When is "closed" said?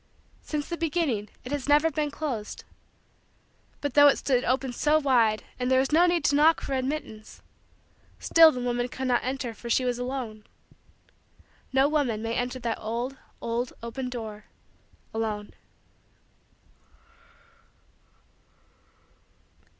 2.09-2.63